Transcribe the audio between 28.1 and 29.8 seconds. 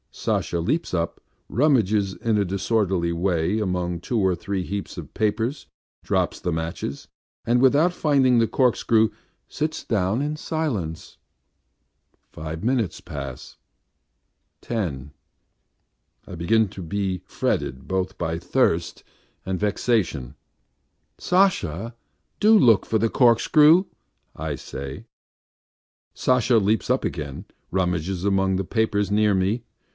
among the papers near me.